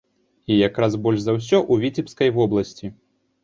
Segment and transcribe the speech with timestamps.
[0.55, 2.95] Іх як раз больш за ўсё ў віцебскай вобласці.